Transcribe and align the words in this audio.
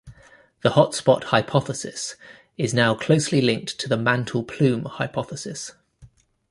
The 0.63 0.69
hotspot 0.71 1.25
hypothesis 1.25 2.15
is 2.57 2.73
now 2.73 2.95
closely 2.95 3.39
linked 3.39 3.77
to 3.79 3.87
the 3.87 3.97
mantle 3.97 4.43
plume 4.43 4.85
hypothesis. 4.85 5.73